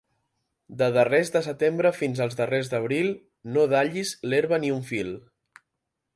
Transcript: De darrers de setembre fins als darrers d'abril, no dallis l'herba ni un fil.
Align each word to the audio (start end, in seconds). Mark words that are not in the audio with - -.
De 0.77 0.85
darrers 0.95 1.29
de 1.35 1.41
setembre 1.47 1.91
fins 1.97 2.21
als 2.25 2.39
darrers 2.41 2.73
d'abril, 2.73 3.13
no 3.59 3.67
dallis 3.75 4.17
l'herba 4.33 4.61
ni 4.67 4.75
un 4.79 4.85
fil. 4.91 5.15